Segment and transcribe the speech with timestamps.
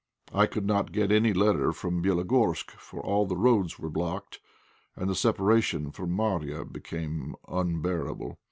[0.33, 4.39] I could not get any letter from Bélogorsk, for all the roads were blocked,
[4.95, 8.39] and the separation from Marya became unbearable.